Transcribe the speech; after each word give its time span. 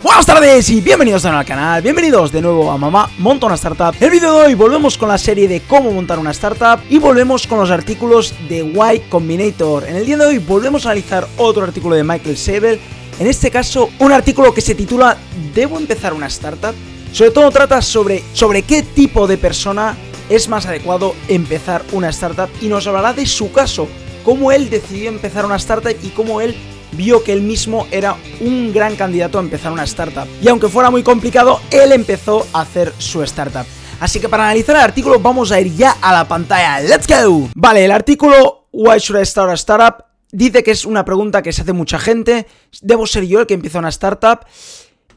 Buenas 0.00 0.26
tardes 0.26 0.70
y 0.70 0.80
bienvenidos 0.80 1.24
de 1.24 1.30
nuevo 1.30 1.40
al 1.40 1.44
canal, 1.44 1.82
bienvenidos 1.82 2.30
de 2.30 2.40
nuevo 2.40 2.70
a 2.70 2.78
Mamá 2.78 3.10
Monta 3.18 3.46
una 3.46 3.56
Startup. 3.56 3.92
El 3.98 4.12
vídeo 4.12 4.32
de 4.32 4.46
hoy 4.46 4.54
volvemos 4.54 4.96
con 4.96 5.08
la 5.08 5.18
serie 5.18 5.48
de 5.48 5.60
cómo 5.62 5.90
montar 5.90 6.20
una 6.20 6.30
startup 6.30 6.80
y 6.88 6.98
volvemos 6.98 7.48
con 7.48 7.58
los 7.58 7.72
artículos 7.72 8.32
de 8.48 8.58
Y 8.58 9.00
Combinator. 9.08 9.88
En 9.88 9.96
el 9.96 10.06
día 10.06 10.16
de 10.16 10.26
hoy 10.26 10.38
volvemos 10.38 10.86
a 10.86 10.90
analizar 10.90 11.26
otro 11.36 11.64
artículo 11.64 11.96
de 11.96 12.04
Michael 12.04 12.36
Sabel, 12.36 12.78
en 13.18 13.26
este 13.26 13.50
caso 13.50 13.90
un 13.98 14.12
artículo 14.12 14.54
que 14.54 14.60
se 14.60 14.76
titula 14.76 15.18
¿Debo 15.52 15.78
empezar 15.78 16.14
una 16.14 16.28
startup? 16.28 16.76
Sobre 17.10 17.32
todo 17.32 17.50
trata 17.50 17.82
sobre, 17.82 18.22
sobre 18.34 18.62
qué 18.62 18.84
tipo 18.84 19.26
de 19.26 19.36
persona 19.36 19.96
es 20.30 20.48
más 20.48 20.64
adecuado 20.66 21.16
empezar 21.26 21.82
una 21.90 22.10
startup 22.10 22.50
y 22.60 22.68
nos 22.68 22.86
hablará 22.86 23.14
de 23.14 23.26
su 23.26 23.50
caso, 23.50 23.88
cómo 24.24 24.52
él 24.52 24.70
decidió 24.70 25.08
empezar 25.08 25.44
una 25.44 25.56
startup 25.56 25.96
y 26.04 26.10
cómo 26.10 26.40
él 26.40 26.54
vio 26.92 27.22
que 27.22 27.32
él 27.32 27.42
mismo 27.42 27.86
era 27.90 28.16
un 28.40 28.72
gran 28.72 28.96
candidato 28.96 29.38
a 29.38 29.42
empezar 29.42 29.72
una 29.72 29.84
startup. 29.84 30.26
Y 30.42 30.48
aunque 30.48 30.68
fuera 30.68 30.90
muy 30.90 31.02
complicado, 31.02 31.60
él 31.70 31.92
empezó 31.92 32.46
a 32.52 32.62
hacer 32.62 32.92
su 32.98 33.22
startup. 33.22 33.66
Así 34.00 34.20
que 34.20 34.28
para 34.28 34.44
analizar 34.44 34.76
el 34.76 34.82
artículo 34.82 35.18
vamos 35.18 35.50
a 35.50 35.60
ir 35.60 35.74
ya 35.74 35.96
a 36.00 36.12
la 36.12 36.28
pantalla. 36.28 36.80
¡Let's 36.80 37.06
go! 37.06 37.48
Vale, 37.54 37.84
el 37.84 37.90
artículo 37.90 38.68
Why 38.72 38.98
Should 38.98 39.20
I 39.20 39.26
Start 39.26 39.50
a 39.50 39.54
Startup 39.54 40.04
dice 40.30 40.62
que 40.62 40.70
es 40.70 40.84
una 40.84 41.04
pregunta 41.04 41.42
que 41.42 41.52
se 41.52 41.62
hace 41.62 41.72
mucha 41.72 41.98
gente. 41.98 42.46
¿Debo 42.80 43.06
ser 43.06 43.26
yo 43.26 43.40
el 43.40 43.46
que 43.46 43.54
empieza 43.54 43.78
una 43.78 43.88
startup? 43.88 44.40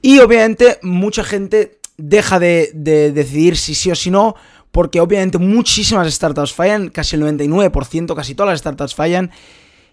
Y 0.02 0.20
obviamente 0.20 0.80
mucha 0.82 1.24
gente 1.24 1.80
deja 1.98 2.40
de, 2.40 2.72
de 2.74 3.12
decidir 3.12 3.56
si 3.56 3.76
sí 3.76 3.92
o 3.92 3.96
si 3.96 4.10
no, 4.10 4.36
porque 4.72 5.00
obviamente 5.00 5.38
muchísimas 5.38 6.12
startups 6.12 6.54
fallan, 6.54 6.90
casi 6.90 7.18
el 7.18 7.24
99%, 7.24 8.16
casi 8.16 8.34
todas 8.34 8.54
las 8.54 8.60
startups 8.62 8.96
fallan. 8.96 9.30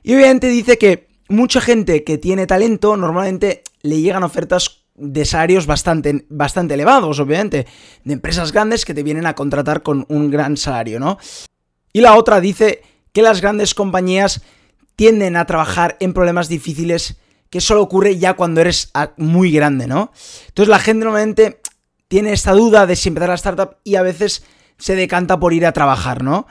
Y 0.03 0.15
obviamente 0.15 0.49
dice 0.49 0.79
que 0.79 1.08
mucha 1.29 1.61
gente 1.61 2.05
que 2.05 2.19
tiene 2.19 2.47
talento 2.47 2.97
normalmente 2.97 3.63
le 3.83 4.01
llegan 4.01 4.23
ofertas 4.23 4.85
de 4.95 5.25
salarios 5.25 5.67
bastante, 5.67 6.27
bastante 6.29 6.75
elevados, 6.75 7.21
obviamente, 7.21 7.67
de 8.05 8.13
empresas 8.13 8.53
grandes 8.53 8.85
que 8.85 8.95
te 8.95 9.03
vienen 9.03 9.27
a 9.27 9.35
contratar 9.35 9.83
con 9.83 10.05
un 10.09 10.31
gran 10.31 10.57
salario, 10.57 10.99
¿no? 10.99 11.19
Y 11.93 12.01
la 12.01 12.17
otra 12.17 12.41
dice 12.41 12.83
que 13.13 13.23
las 13.23 13.41
grandes 13.41 13.75
compañías 13.75 14.43
tienden 14.97 15.37
a 15.37 15.47
trabajar 15.47 15.97
en 16.01 16.13
problemas 16.13 16.49
difíciles 16.49 17.17
que 17.51 17.61
solo 17.61 17.83
ocurre 17.83 18.19
ya 18.19 18.35
cuando 18.35 18.61
eres 18.61 18.91
muy 19.17 19.53
grande, 19.53 19.87
¿no? 19.87 20.13
Entonces 20.49 20.69
la 20.69 20.81
gente 20.81 21.05
normalmente 21.05 21.61
tiene 22.09 22.33
esta 22.33 22.53
duda 22.53 22.87
de 22.87 22.97
si 22.97 23.09
empezar 23.09 23.29
la 23.29 23.37
startup 23.37 23.77
y 23.85 23.95
a 23.95 24.03
veces 24.03 24.43
se 24.77 24.97
decanta 24.97 25.39
por 25.39 25.53
ir 25.53 25.65
a 25.65 25.73
trabajar, 25.73 26.23
¿no? 26.23 26.47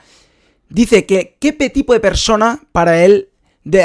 Dice 0.69 1.05
que 1.05 1.37
qué 1.39 1.51
tipo 1.51 1.93
de 1.93 1.99
persona 1.99 2.61
para 2.71 3.03
él 3.03 3.29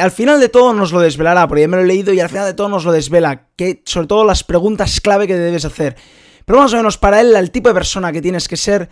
al 0.01 0.11
final 0.11 0.41
de 0.41 0.49
todo 0.49 0.73
nos 0.73 0.93
lo 0.93 1.01
desvelará, 1.01 1.49
porque 1.49 1.63
ya 1.63 1.69
me 1.69 1.77
lo 1.77 1.83
he 1.83 1.87
leído 1.87 2.13
y 2.13 2.21
al 2.21 2.29
final 2.29 2.47
de 2.47 2.55
todo 2.55 2.69
nos 2.69 2.85
lo 2.85 2.93
desvela, 2.93 3.49
que 3.57 3.83
sobre 3.85 4.07
todo 4.07 4.25
las 4.25 4.45
preguntas 4.45 5.01
clave 5.01 5.27
que 5.27 5.37
debes 5.37 5.65
hacer. 5.65 5.97
Pero 6.45 6.59
más 6.59 6.73
o 6.73 6.77
menos 6.77 6.99
para 6.99 7.21
él 7.21 7.35
el 7.35 7.51
tipo 7.51 7.69
de 7.69 7.75
persona 7.75 8.13
que 8.13 8.23
tienes 8.23 8.49
que 8.49 8.57
ser 8.57 8.89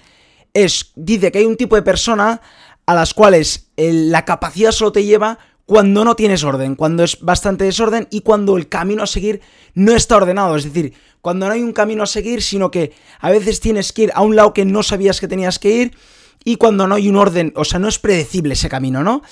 es, 0.55 0.93
dice 0.97 1.31
que 1.31 1.39
hay 1.39 1.45
un 1.45 1.57
tipo 1.57 1.77
de 1.77 1.83
persona 1.83 2.41
a 2.87 2.95
las 2.95 3.15
cuales 3.15 3.71
la 3.77 4.25
capacidad 4.25 4.73
solo 4.73 4.93
te 4.93 5.05
lleva 5.05 5.39
cuando 5.65 6.05
no 6.05 6.17
tienes 6.17 6.43
orden, 6.43 6.75
cuando 6.75 7.05
es 7.05 7.21
bastante 7.21 7.65
desorden 7.65 8.09
y 8.11 8.23
cuando 8.23 8.57
el 8.57 8.69
camino 8.69 9.05
a 9.05 9.07
seguir 9.07 9.41
no 9.75 9.93
está 9.93 10.17
ordenado, 10.17 10.57
es 10.57 10.65
decir, 10.65 10.95
cuando 11.21 11.47
no 11.47 11.53
hay 11.53 11.63
un 11.63 11.73
camino 11.73 12.03
a 12.03 12.07
seguir, 12.07 12.43
sino 12.43 12.73
que 12.73 12.93
a 13.21 13.31
veces 13.31 13.61
tienes 13.61 13.93
que 13.93 14.03
ir 14.03 14.13
a 14.15 14.23
un 14.23 14.35
lado 14.35 14.53
que 14.53 14.65
no 14.65 14.83
sabías 14.83 15.21
que 15.21 15.29
tenías 15.29 15.61
que 15.61 15.71
ir 15.71 15.97
y 16.45 16.57
cuando 16.57 16.89
no 16.89 16.97
hay 16.97 17.09
un 17.09 17.17
orden, 17.17 17.53
o 17.55 17.65
sea, 17.65 17.79
no 17.79 17.87
es 17.87 18.01
predecible 18.01 18.55
ese 18.55 18.69
camino, 18.69 19.05
¿no? 19.05 19.23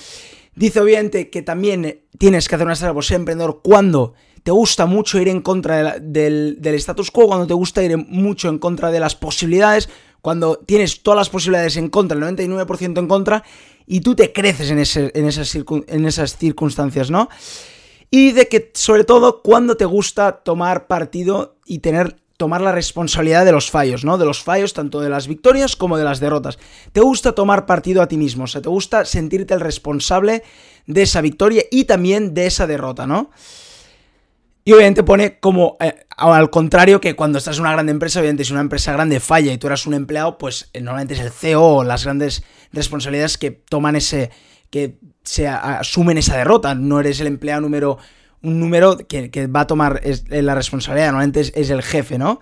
Dice 0.55 0.79
obviamente 0.79 1.29
que 1.29 1.41
también 1.41 2.01
tienes 2.17 2.47
que 2.47 2.55
hacer 2.55 2.65
una 2.65 2.73
startup 2.73 2.97
o 2.97 3.01
ser 3.01 3.17
emprendedor 3.17 3.61
cuando 3.63 4.13
te 4.43 4.51
gusta 4.51 4.85
mucho 4.85 5.19
ir 5.19 5.27
en 5.27 5.41
contra 5.41 5.99
del, 5.99 6.57
status 6.63 7.11
quo, 7.11 7.27
cuando 7.27 7.47
te 7.47 7.53
gusta 7.53 7.83
ir 7.83 7.97
mucho 7.97 8.49
en 8.49 8.57
contra 8.57 8.91
de 8.91 8.99
las 8.99 9.15
posibilidades, 9.15 9.89
cuando 10.21 10.57
tienes 10.57 11.01
todas 11.03 11.17
las 11.17 11.29
posibilidades 11.29 11.77
en 11.77 11.89
contra, 11.89 12.17
el 12.17 12.23
99% 12.23 12.99
en 12.99 13.07
contra, 13.07 13.43
y 13.85 14.01
tú 14.01 14.15
te 14.15 14.33
creces 14.33 14.71
en, 14.71 14.79
ese, 14.79 15.11
en, 15.13 15.25
esas 15.25 15.55
en 15.55 16.05
esas 16.05 16.37
circunstancias, 16.37 17.09
¿no? 17.09 17.29
Y 18.11 18.31
dice 18.31 18.47
que 18.47 18.71
sobre 18.73 19.03
todo 19.03 19.41
cuando 19.41 19.77
te 19.77 19.85
gusta 19.85 20.43
tomar 20.43 20.87
partido 20.87 21.57
y 21.65 21.79
tener 21.79 22.15
tomar 22.39 22.61
la 22.61 22.71
responsabilidad 22.71 23.43
de 23.43 23.51
los 23.51 23.69
fallos, 23.69 24.05
¿no? 24.05 24.17
De 24.17 24.23
los 24.23 24.41
fallos 24.41 24.71
tanto 24.71 25.01
de 25.01 25.09
las 25.09 25.27
victorias 25.27 25.75
como 25.75 25.97
de 25.97 26.05
las 26.05 26.21
derrotas. 26.21 26.57
Te 26.93 27.01
gusta 27.01 27.33
tomar 27.33 27.65
partido 27.65 28.01
a 28.01 28.07
ti 28.07 28.15
mismo, 28.15 28.45
o 28.45 28.47
sea, 28.47 28.61
te 28.61 28.69
gusta 28.69 29.03
sentirte 29.03 29.53
el 29.53 29.59
responsable 29.59 30.43
de 30.87 31.01
esa 31.01 31.19
victoria 31.19 31.63
y 31.69 31.83
también 31.83 32.33
de 32.33 32.45
esa 32.45 32.65
derrota, 32.65 33.05
¿no? 33.05 33.29
Y 34.63 34.71
obviamente 34.71 35.03
pone 35.03 35.37
como 35.41 35.75
eh, 35.81 36.05
al 36.15 36.49
contrario 36.49 37.01
que 37.01 37.13
cuando 37.13 37.39
estás 37.39 37.57
en 37.57 37.63
una 37.63 37.73
gran 37.73 37.89
empresa, 37.89 38.21
obviamente 38.21 38.45
si 38.45 38.53
una 38.53 38.61
empresa 38.61 38.93
grande 38.93 39.19
falla 39.19 39.51
y 39.51 39.57
tú 39.57 39.67
eras 39.67 39.85
un 39.85 39.93
empleado, 39.93 40.37
pues 40.37 40.69
eh, 40.71 40.79
normalmente 40.79 41.15
es 41.15 41.19
el 41.19 41.31
CEO 41.31 41.61
o 41.61 41.83
las 41.83 42.05
grandes 42.05 42.43
responsabilidades 42.71 43.37
que 43.37 43.51
toman 43.51 43.97
ese, 43.97 44.31
que 44.69 44.97
se 45.23 45.45
asumen 45.49 46.17
esa 46.17 46.37
derrota. 46.37 46.73
No 46.73 47.01
eres 47.01 47.19
el 47.19 47.27
empleado 47.27 47.59
número 47.59 47.97
un 48.41 48.59
número 48.59 48.97
que, 48.97 49.47
va 49.47 49.61
a 49.61 49.67
tomar 49.67 50.01
la 50.29 50.55
responsabilidad, 50.55 51.07
normalmente 51.07 51.51
es, 51.53 51.69
el 51.69 51.81
jefe, 51.81 52.17
¿no? 52.17 52.39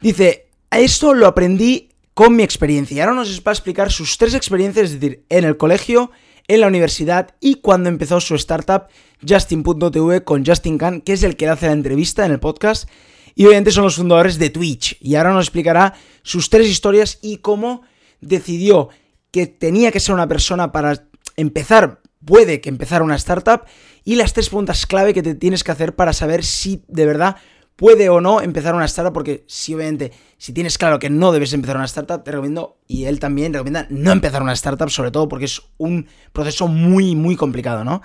Dice, 0.00 0.46
esto 0.70 1.14
lo 1.14 1.26
aprendí 1.26 1.90
con 2.14 2.36
mi 2.36 2.42
experiencia 2.42 2.96
y 2.96 3.00
ahora 3.00 3.14
nos 3.14 3.40
va 3.40 3.52
a 3.52 3.54
explicar 3.54 3.90
sus 3.90 4.18
tres 4.18 4.34
experiencias, 4.34 4.86
es 4.86 5.00
decir, 5.00 5.24
en 5.28 5.44
el 5.44 5.56
colegio, 5.56 6.10
en 6.48 6.60
la 6.60 6.66
universidad 6.66 7.34
y 7.40 7.56
cuando 7.56 7.88
empezó 7.88 8.20
su 8.20 8.34
startup 8.34 8.88
Justin.tv 9.26 10.24
con 10.24 10.44
Justin 10.44 10.78
Khan, 10.78 11.00
que 11.00 11.12
es 11.12 11.22
el 11.22 11.36
que 11.36 11.48
hace 11.48 11.66
la 11.66 11.72
entrevista 11.72 12.26
en 12.26 12.32
el 12.32 12.40
podcast. 12.40 12.88
Y 13.34 13.46
obviamente 13.46 13.70
son 13.70 13.84
los 13.84 13.96
fundadores 13.96 14.38
de 14.38 14.50
Twitch. 14.50 14.98
Y 15.00 15.14
ahora 15.14 15.32
nos 15.32 15.46
explicará 15.46 15.94
sus 16.22 16.50
tres 16.50 16.68
historias 16.68 17.18
y 17.22 17.38
cómo 17.38 17.82
decidió 18.20 18.90
que 19.30 19.46
tenía 19.46 19.90
que 19.90 20.00
ser 20.00 20.14
una 20.14 20.28
persona 20.28 20.70
para 20.70 21.08
empezar 21.36 22.01
puede 22.24 22.60
que 22.60 22.68
empezar 22.68 23.02
una 23.02 23.16
startup 23.16 23.62
y 24.04 24.16
las 24.16 24.32
tres 24.32 24.48
preguntas 24.48 24.86
clave 24.86 25.14
que 25.14 25.22
te 25.22 25.34
tienes 25.34 25.64
que 25.64 25.72
hacer 25.72 25.94
para 25.94 26.12
saber 26.12 26.44
si 26.44 26.84
de 26.88 27.06
verdad 27.06 27.36
puede 27.76 28.08
o 28.08 28.20
no 28.20 28.40
empezar 28.40 28.74
una 28.74 28.84
startup, 28.84 29.12
porque 29.12 29.44
si 29.48 29.74
obviamente, 29.74 30.12
si 30.38 30.52
tienes 30.52 30.78
claro 30.78 30.98
que 30.98 31.10
no 31.10 31.32
debes 31.32 31.52
empezar 31.52 31.76
una 31.76 31.86
startup, 31.86 32.22
te 32.22 32.30
recomiendo, 32.30 32.78
y 32.86 33.04
él 33.04 33.18
también 33.18 33.52
recomienda 33.52 33.86
no 33.90 34.12
empezar 34.12 34.42
una 34.42 34.52
startup, 34.52 34.90
sobre 34.90 35.10
todo 35.10 35.28
porque 35.28 35.46
es 35.46 35.62
un 35.78 36.06
proceso 36.32 36.68
muy, 36.68 37.16
muy 37.16 37.34
complicado, 37.34 37.84
¿no? 37.84 38.02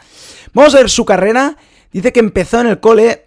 Vamos 0.53 0.73
a 0.73 0.79
ver 0.79 0.89
su 0.89 1.05
carrera. 1.05 1.57
Dice 1.91 2.11
que 2.11 2.19
empezó 2.19 2.59
en 2.61 2.67
el 2.67 2.79
cole 2.79 3.25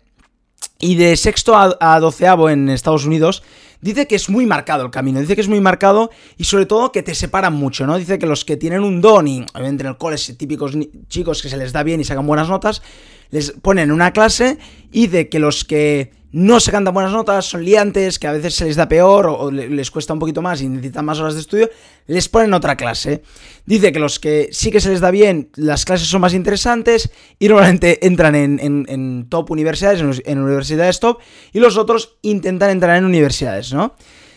y 0.78 0.96
de 0.96 1.16
sexto 1.16 1.54
a, 1.56 2.00
doceavo 2.00 2.50
en 2.50 2.68
Estados 2.68 3.04
Unidos, 3.04 3.42
dice 3.80 4.06
que 4.06 4.16
es 4.16 4.28
muy 4.28 4.46
marcado 4.46 4.84
el 4.84 4.90
camino, 4.90 5.20
dice 5.20 5.34
que 5.34 5.40
es 5.40 5.48
muy 5.48 5.60
marcado 5.60 6.10
y 6.36 6.44
sobre 6.44 6.66
todo 6.66 6.92
que 6.92 7.02
te 7.02 7.14
separan 7.14 7.54
mucho, 7.54 7.86
¿no? 7.86 7.98
Dice 7.98 8.18
que 8.18 8.26
los 8.26 8.44
que 8.44 8.56
tienen 8.56 8.82
un 8.82 9.00
don 9.00 9.26
y 9.28 9.44
obviamente 9.54 9.82
en 9.82 9.88
el 9.88 9.96
cole, 9.96 10.16
típicos 10.16 10.76
chicos 11.08 11.42
que 11.42 11.48
se 11.48 11.56
les 11.56 11.72
da 11.72 11.82
bien 11.82 12.00
y 12.00 12.04
sacan 12.04 12.26
buenas 12.26 12.48
notas, 12.48 12.82
les 13.30 13.52
ponen 13.52 13.90
una 13.90 14.12
clase 14.12 14.58
y 14.92 15.06
de 15.06 15.28
que 15.28 15.38
los 15.38 15.64
que 15.64 16.12
no 16.32 16.60
se 16.60 16.70
cantan 16.70 16.94
buenas 16.94 17.12
notas, 17.12 17.46
son 17.46 17.64
liantes, 17.64 18.18
que 18.18 18.28
a 18.28 18.32
veces 18.32 18.54
se 18.54 18.64
les 18.64 18.76
da 18.76 18.88
peor 18.88 19.26
o, 19.26 19.50
les 19.50 19.90
cuesta 19.90 20.12
un 20.12 20.20
poquito 20.20 20.42
más 20.42 20.62
y 20.62 20.68
necesitan 20.68 21.04
más 21.04 21.18
horas 21.18 21.34
de 21.34 21.40
estudio, 21.40 21.70
les 22.06 22.28
ponen 22.28 22.54
otra 22.54 22.76
clase. 22.76 23.22
Dice 23.66 23.90
que 23.90 23.98
los 23.98 24.20
que 24.20 24.48
sí 24.52 24.70
que 24.70 24.80
se 24.80 24.90
les 24.90 25.00
da 25.00 25.10
bien, 25.10 25.50
las 25.56 25.84
clases 25.84 26.08
son 26.08 26.20
más 26.20 26.34
interesantes 26.34 27.10
y 27.38 27.48
normalmente 27.48 28.06
entran 28.06 28.34
en, 28.36 29.26
top 29.28 29.50
universidades, 29.50 30.00
en, 30.24 30.38
universidades 30.38 31.00
top, 31.00 31.18
y 31.52 31.58
los 31.58 31.76
otros 31.76 32.18
intentan 32.22 32.70
entrar 32.70 32.96
en 32.96 33.04
universidades, 33.04 33.72
¿no? 33.72 33.96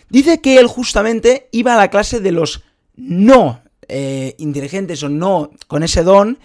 Dice 0.09 0.41
que 0.41 0.57
él 0.59 0.67
justamente 0.67 1.47
iba 1.51 1.73
a 1.73 1.77
la 1.77 1.89
clase 1.89 2.19
de 2.19 2.31
los 2.31 2.63
no 2.95 3.61
eh, 3.87 4.35
inteligentes 4.37 5.01
o 5.03 5.09
no 5.09 5.51
con 5.67 5.83
ese 5.83 6.03
don 6.03 6.39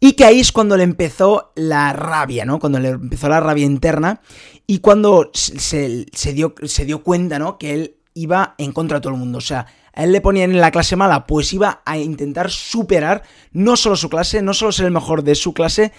y 0.00 0.14
que 0.14 0.24
ahí 0.24 0.40
es 0.40 0.50
cuando 0.50 0.78
le 0.78 0.82
empezó 0.82 1.52
la 1.54 1.92
rabia, 1.92 2.46
¿no? 2.46 2.58
Cuando 2.58 2.78
le 2.78 2.88
empezó 2.88 3.28
la 3.28 3.38
rabia 3.38 3.66
interna 3.66 4.22
y 4.66 4.78
cuando 4.78 5.30
se, 5.34 6.06
dio, 6.32 6.54
se 6.64 6.86
dio 6.86 7.02
cuenta, 7.02 7.38
¿no? 7.38 7.58
Que 7.58 7.74
él 7.74 7.96
iba 8.14 8.54
en 8.56 8.72
contra 8.72 8.96
de 8.96 9.02
todo 9.02 9.12
el 9.12 9.18
mundo. 9.18 9.38
O 9.38 9.42
sea, 9.42 9.66
a 9.92 10.04
él 10.04 10.12
le 10.12 10.22
ponían 10.22 10.52
en 10.52 10.60
la 10.60 10.70
clase 10.70 10.96
mala, 10.96 11.26
pues 11.26 11.52
iba 11.52 11.82
a 11.84 11.98
intentar 11.98 12.50
superar 12.50 13.22
no 13.52 13.76
solo 13.76 13.94
su 13.94 14.08
clase, 14.08 14.40
no 14.40 14.54
solo 14.54 14.72
ser 14.72 14.86
el 14.86 14.92
mejor 14.92 15.22
de 15.22 15.34
su 15.34 15.52
clase, 15.52 15.92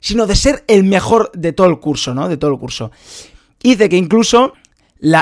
sino 0.00 0.26
de 0.26 0.34
ser 0.34 0.64
el 0.66 0.82
mejor 0.82 1.30
de 1.32 1.52
todo 1.52 1.68
el 1.68 1.78
curso, 1.78 2.14
¿no? 2.14 2.28
De 2.28 2.36
todo 2.36 2.50
el 2.50 2.58
curso. 2.58 2.90
Dice 3.62 3.88
que 3.88 3.96
incluso 3.96 4.54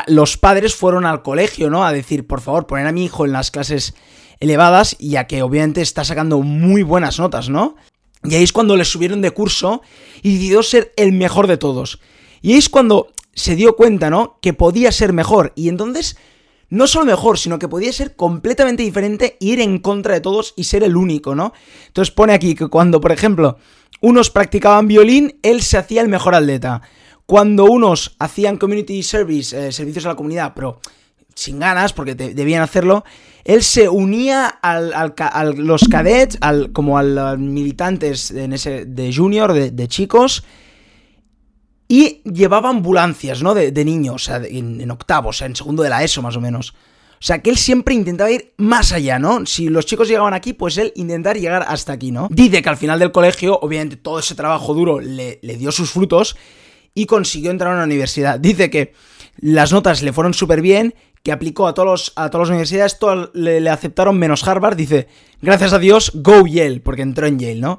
los 0.06 0.38
padres 0.38 0.74
fueron 0.74 1.04
al 1.04 1.22
colegio, 1.22 1.68
¿no? 1.68 1.84
A 1.84 1.92
decir, 1.92 2.26
por 2.26 2.40
favor, 2.40 2.66
poner 2.66 2.86
a 2.86 2.92
mi 2.92 3.04
hijo 3.04 3.26
en 3.26 3.32
las 3.32 3.50
clases 3.50 3.94
elevadas, 4.40 4.96
ya 4.98 5.26
que 5.26 5.42
obviamente 5.42 5.82
está 5.82 6.04
sacando 6.04 6.40
muy 6.40 6.82
buenas 6.82 7.18
notas, 7.18 7.50
¿no? 7.50 7.76
Y 8.24 8.34
ahí 8.34 8.42
es 8.42 8.52
cuando 8.52 8.76
le 8.76 8.84
subieron 8.84 9.20
de 9.20 9.30
curso 9.30 9.82
y 10.22 10.34
decidió 10.34 10.62
ser 10.62 10.92
el 10.96 11.12
mejor 11.12 11.46
de 11.46 11.56
todos. 11.56 12.00
Y 12.40 12.52
ahí 12.52 12.58
es 12.58 12.68
cuando 12.68 13.12
se 13.34 13.56
dio 13.56 13.76
cuenta, 13.76 14.10
¿no? 14.10 14.38
Que 14.40 14.52
podía 14.52 14.92
ser 14.92 15.12
mejor. 15.12 15.52
Y 15.56 15.68
entonces, 15.68 16.16
no 16.70 16.86
solo 16.86 17.04
mejor, 17.04 17.38
sino 17.38 17.58
que 17.58 17.68
podía 17.68 17.92
ser 17.92 18.16
completamente 18.16 18.82
diferente, 18.82 19.36
ir 19.40 19.60
en 19.60 19.78
contra 19.78 20.14
de 20.14 20.20
todos 20.20 20.54
y 20.56 20.64
ser 20.64 20.82
el 20.82 20.96
único, 20.96 21.34
¿no? 21.34 21.52
Entonces 21.86 22.12
pone 22.14 22.32
aquí 22.32 22.54
que 22.54 22.68
cuando, 22.68 23.00
por 23.00 23.12
ejemplo, 23.12 23.58
unos 24.00 24.30
practicaban 24.30 24.88
violín, 24.88 25.38
él 25.42 25.62
se 25.62 25.78
hacía 25.78 26.02
el 26.02 26.08
mejor 26.08 26.34
atleta. 26.34 26.82
cuando 27.26 27.64
unos 27.64 28.16
hacían 28.18 28.58
community 28.58 29.02
service, 29.02 29.56
eh, 29.56 29.72
servicios 29.72 30.04
a 30.04 30.08
la 30.08 30.14
comunidad, 30.14 30.52
pero 30.54 30.80
sin 31.34 31.58
ganas, 31.58 31.94
porque 31.94 32.14
debían 32.14 32.62
hacerlo, 32.62 33.02
él 33.44 33.62
se 33.62 33.88
unía 33.88 34.46
al, 34.46 34.92
a 34.94 35.44
los 35.44 35.86
cadets, 35.88 36.38
al, 36.40 36.72
como 36.72 36.98
a 36.98 37.02
los 37.02 37.38
militantes 37.38 38.30
en 38.30 38.54
ese, 38.54 38.86
de 38.86 39.14
junior, 39.14 39.52
de, 39.52 39.88
chicos, 39.88 40.44
y 41.86 42.22
llevaba 42.24 42.70
ambulancias, 42.70 43.42
¿no? 43.42 43.54
De, 43.54 43.84
niños, 43.84 44.14
o 44.14 44.18
sea, 44.18 44.36
en, 44.36 44.80
en 44.80 44.90
octavos, 44.90 45.36
o 45.36 45.38
sea, 45.38 45.46
en 45.46 45.56
segundo 45.56 45.82
de 45.82 45.90
la 45.90 46.02
ESO 46.02 46.22
más 46.22 46.36
o 46.36 46.40
menos. 46.40 46.70
O 46.70 47.26
sea, 47.26 47.40
que 47.40 47.50
él 47.50 47.56
siempre 47.56 47.94
intentaba 47.94 48.30
ir 48.30 48.54
más 48.56 48.92
allá, 48.92 49.18
¿no? 49.18 49.46
Si 49.46 49.68
los 49.68 49.86
chicos 49.86 50.08
llegaban 50.08 50.34
aquí, 50.34 50.52
pues 50.52 50.76
él 50.78 50.92
intentar 50.96 51.38
llegar 51.38 51.64
hasta 51.68 51.92
aquí, 51.92 52.10
¿no? 52.10 52.28
Dice 52.30 52.62
que 52.62 52.68
al 52.68 52.76
final 52.76 52.98
del 52.98 53.12
colegio, 53.12 53.58
obviamente 53.60 53.96
todo 53.96 54.18
ese 54.18 54.34
trabajo 54.34 54.74
duro 54.74 55.00
le, 55.00 55.38
le 55.42 55.56
dio 55.56 55.70
sus 55.70 55.90
frutos 55.90 56.36
y 56.94 57.06
consiguió 57.06 57.50
entrar 57.50 57.72
a 57.72 57.76
una 57.76 57.84
universidad. 57.84 58.40
Dice 58.40 58.70
que 58.70 58.94
las 59.38 59.72
notas 59.72 60.02
le 60.02 60.12
fueron 60.12 60.34
súper 60.34 60.60
bien, 60.60 60.94
que 61.24 61.32
aplicó 61.32 61.66
a, 61.66 61.72
todos 61.72 62.12
a 62.16 62.28
todas 62.28 62.48
las 62.48 62.52
universidades, 62.52 62.98
todas 62.98 63.30
le, 63.32 63.66
aceptaron 63.70 64.18
menos 64.18 64.46
Harvard. 64.46 64.76
Dice, 64.76 65.08
gracias 65.40 65.72
a 65.72 65.78
Dios, 65.78 66.12
go 66.14 66.46
Yale, 66.46 66.80
porque 66.80 67.00
entró 67.00 67.26
en 67.26 67.38
Yale, 67.38 67.60
¿no? 67.60 67.78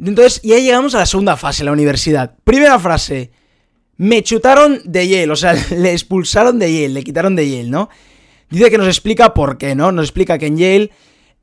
Entonces, 0.00 0.40
y 0.42 0.54
ahí 0.54 0.64
llegamos 0.64 0.94
a 0.94 1.00
la 1.00 1.06
segunda 1.06 1.36
fase, 1.36 1.62
la 1.62 1.72
universidad. 1.72 2.36
Primera 2.42 2.78
frase, 2.80 3.30
me 3.98 4.22
chutaron 4.22 4.80
de 4.86 5.06
Yale, 5.06 5.30
o 5.30 5.36
sea, 5.36 5.52
le 5.76 5.92
expulsaron 5.92 6.58
de 6.58 6.72
Yale, 6.72 6.88
le 6.88 7.04
quitaron 7.04 7.36
de 7.36 7.48
Yale, 7.48 7.68
¿no? 7.68 7.90
Dice 8.48 8.70
que 8.70 8.78
nos 8.78 8.88
explica 8.88 9.34
por 9.34 9.58
qué, 9.58 9.74
¿no? 9.74 9.92
Nos 9.92 10.06
explica 10.06 10.38
que 10.38 10.46
en 10.46 10.56
Yale 10.56 10.90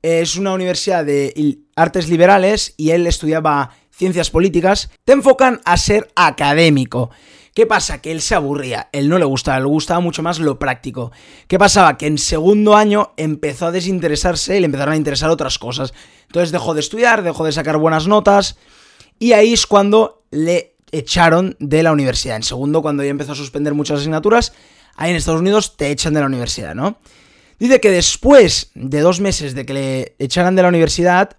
es 0.01 0.37
una 0.37 0.53
universidad 0.53 1.05
de 1.05 1.59
artes 1.75 2.09
liberales 2.09 2.73
y 2.77 2.89
él 2.89 3.05
estudiaba 3.05 3.69
ciencias 3.91 4.31
políticas, 4.31 4.89
te 5.05 5.13
enfocan 5.13 5.61
a 5.65 5.77
ser 5.77 6.11
académico. 6.15 7.11
¿Qué 7.53 7.65
pasa? 7.65 8.01
Que 8.01 8.11
él 8.11 8.21
se 8.21 8.33
aburría, 8.33 8.87
él 8.93 9.09
no 9.09 9.17
le 9.17 9.25
gustaba, 9.25 9.59
le 9.59 9.65
gustaba 9.65 9.99
mucho 9.99 10.23
más 10.23 10.39
lo 10.39 10.57
práctico. 10.57 11.11
¿Qué 11.47 11.59
pasaba? 11.59 11.97
Que 11.97 12.07
en 12.07 12.17
segundo 12.17 12.77
año 12.77 13.13
empezó 13.17 13.65
a 13.65 13.71
desinteresarse 13.71 14.55
y 14.55 14.61
le 14.61 14.67
empezaron 14.67 14.93
a 14.93 14.97
interesar 14.97 15.29
otras 15.29 15.59
cosas. 15.59 15.93
Entonces 16.27 16.53
dejó 16.53 16.73
de 16.73 16.79
estudiar, 16.79 17.23
dejó 17.23 17.43
de 17.43 17.51
sacar 17.51 17.77
buenas 17.77 18.07
notas 18.07 18.57
y 19.19 19.33
ahí 19.33 19.51
es 19.51 19.67
cuando 19.67 20.23
le 20.31 20.75
echaron 20.93 21.57
de 21.59 21.83
la 21.83 21.91
universidad. 21.91 22.37
En 22.37 22.43
segundo, 22.43 22.81
cuando 22.81 23.03
ya 23.03 23.09
empezó 23.09 23.33
a 23.33 23.35
suspender 23.35 23.73
muchas 23.73 23.99
asignaturas, 23.99 24.53
ahí 24.95 25.11
en 25.11 25.17
Estados 25.17 25.41
Unidos 25.41 25.75
te 25.75 25.91
echan 25.91 26.13
de 26.13 26.21
la 26.21 26.27
universidad, 26.27 26.73
¿no? 26.73 26.97
Dice 27.59 27.81
que 27.81 27.91
después 27.91 28.71
de 28.75 29.01
dos 29.01 29.19
meses 29.19 29.53
de 29.53 29.65
que 29.65 29.73
le 29.73 30.15
echaran 30.19 30.55
de 30.55 30.61
la 30.63 30.69
universidad, 30.69 31.35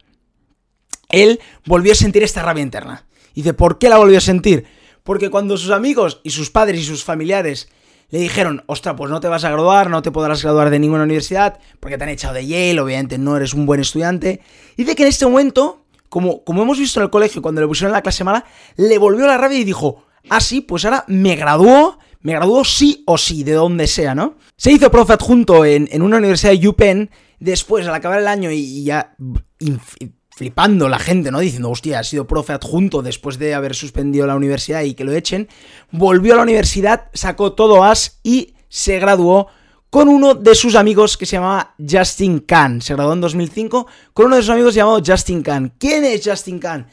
él 1.09 1.41
volvió 1.67 1.93
a 1.93 1.97
sentir 1.97 2.23
esta 2.23 2.43
rabia 2.43 2.63
interna. 2.63 3.07
Dice, 3.35 3.55
¿por 3.55 3.79
qué 3.79 3.89
la 3.89 3.97
volvió 3.97 4.19
a 4.19 4.21
sentir? 4.21 4.67
Porque 5.03 5.31
cuando 5.31 5.57
sus 5.57 5.71
amigos 5.71 6.21
y 6.23 6.31
sus 6.31 6.51
padres 6.51 6.81
y 6.81 6.85
sus 6.85 7.05
familiares 7.05 7.69
le 8.11 8.19
dijeron, 8.19 8.63
ostra, 8.67 8.95
pues 8.95 9.11
no 9.11 9.21
te 9.21 9.29
vas 9.29 9.45
a 9.45 9.51
graduar, 9.51 9.89
no 9.89 10.03
te 10.03 10.11
podrás 10.11 10.43
graduar 10.43 10.71
de 10.71 10.79
ninguna 10.79 11.05
universidad, 11.05 11.59
porque 11.81 11.97
te 11.97 12.05
han 12.05 12.11
echado 12.11 12.35
de 12.35 12.47
Yale, 12.47 12.81
obviamente 12.81 13.17
no 13.17 13.37
eres 13.37 13.55
un 13.55 13.65
buen 13.65 13.81
estudiante. 13.81 14.41
Dice 14.77 14.95
que 14.95 15.03
en 15.03 15.09
este 15.09 15.27
momento, 15.27 15.87
como, 16.09 16.45
como 16.45 16.63
hemos 16.63 16.79
visto 16.79 17.01
en 17.01 17.05
el 17.05 17.11
colegio 17.11 17.41
cuando 17.41 17.61
le 17.63 17.67
pusieron 17.67 17.93
la 17.93 18.03
clase 18.03 18.23
mala, 18.23 18.45
le 18.77 18.99
volvió 18.99 19.27
la 19.27 19.39
rabia 19.39 19.59
y 19.59 19.65
dijo, 19.65 20.05
ah, 20.29 20.41
sí, 20.41 20.61
pues 20.61 20.85
ahora 20.85 21.05
me 21.09 21.37
graduó 21.37 21.99
me 22.23 22.35
graduó 22.35 22.65
sí 22.65 23.03
o 23.07 23.19
sí, 23.19 23.43
de 23.43 23.53
donde 23.53 23.87
sea, 23.87 24.15
¿no? 24.15 24.37
Se 24.57 24.73
hizo 24.73 24.91
profe 24.91 25.13
adjunto 25.13 25.65
en, 25.65 25.89
en 25.91 26.03
una 26.03 26.19
universidad 26.19 26.53
de 26.53 26.69
UPenn, 26.69 27.11
después, 27.41 27.87
al 27.87 27.95
acabar 27.95 28.21
el 28.21 28.29
año 28.29 28.51
y, 28.51 28.85
ya 28.85 29.17
flipando 30.35 30.89
la 30.89 30.99
gente, 30.99 31.31
¿no? 31.31 31.41
Diciendo, 31.41 31.71
hostia, 31.71 31.99
ha 31.99 32.05
sido 32.05 32.27
profe 32.27 32.53
adjunto 32.53 33.03
después 33.03 33.39
de 33.39 33.55
haber 33.55 33.75
suspendido 33.75 34.27
la 34.27 34.37
universidad 34.37 34.83
y 34.83 34.95
que 34.95 35.05
lo 35.05 35.13
echen. 35.13 35.49
Volvió 35.91 36.35
a 36.35 36.37
la 36.37 36.43
universidad, 36.43 37.09
sacó 37.13 37.53
todo 37.53 37.85
as 37.85 38.19
y 38.23 38.55
se 38.69 38.99
graduó 38.99 39.49
con 39.91 40.09
uno 40.09 40.35
de 40.35 40.55
sus 40.55 40.75
amigos 40.75 41.19
que 41.19 41.27
se 41.27 41.37
llamaba 41.37 41.75
Justin 41.79 42.41
Khan. 42.41 42.81
Se 42.81 42.95
graduó 42.95 43.13
en 43.13 43.21
2005 43.21 43.87
con 44.15 44.27
uno 44.27 44.37
de 44.37 44.43
sus 44.43 44.51
amigos 44.51 44.75
llamado 44.75 45.03
Justin 45.05 45.43
Khan. 45.43 45.75
¿Quién 45.79 46.05
es 46.05 46.23
Justin 46.27 46.59
Khan? 46.59 46.87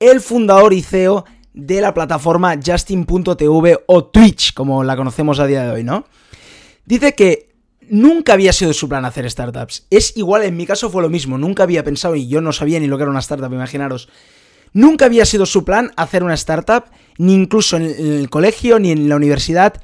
El 0.00 0.20
fundador 0.20 0.72
y 0.72 0.82
CEO 0.82 1.24
de 1.52 1.80
la 1.80 1.94
plataforma 1.94 2.58
Justin.tv 2.64 3.84
o 3.86 4.04
Twitch, 4.06 4.52
como 4.52 4.82
la 4.82 4.96
conocemos 4.96 5.38
a 5.38 5.46
día 5.46 5.62
de 5.62 5.70
hoy, 5.70 5.84
¿no? 5.84 6.06
Dice 6.84 7.14
que 7.14 7.49
nunca 7.90 8.32
había 8.32 8.52
sido 8.52 8.72
su 8.72 8.88
plan 8.88 9.04
hacer 9.04 9.30
startups. 9.30 9.86
Es 9.90 10.16
igual, 10.16 10.44
en 10.44 10.56
mi 10.56 10.64
caso 10.64 10.88
fue 10.88 11.02
lo 11.02 11.10
mismo, 11.10 11.36
nunca 11.36 11.64
había 11.64 11.84
pensado 11.84 12.16
y 12.16 12.28
yo 12.28 12.40
no 12.40 12.52
sabía 12.52 12.80
ni 12.80 12.86
lo 12.86 12.96
que 12.96 13.02
era 13.02 13.10
una 13.10 13.20
startup, 13.20 13.52
imaginaros. 13.52 14.08
Nunca 14.72 15.06
había 15.06 15.24
sido 15.24 15.46
su 15.46 15.64
plan 15.64 15.90
hacer 15.96 16.22
una 16.22 16.34
startup, 16.34 16.84
ni 17.18 17.34
incluso 17.34 17.76
en 17.76 17.84
el 17.84 18.30
colegio, 18.30 18.78
ni 18.78 18.92
en 18.92 19.08
la 19.08 19.16
universidad, 19.16 19.82